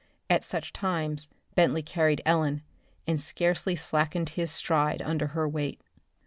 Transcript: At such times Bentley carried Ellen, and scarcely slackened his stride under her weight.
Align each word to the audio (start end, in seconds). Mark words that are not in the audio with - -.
At 0.31 0.43
such 0.43 0.73
times 0.73 1.29
Bentley 1.53 1.83
carried 1.83 2.23
Ellen, 2.25 2.63
and 3.05 3.21
scarcely 3.21 3.75
slackened 3.75 4.29
his 4.29 4.49
stride 4.49 5.03
under 5.03 5.27
her 5.27 5.47
weight. 5.47 5.79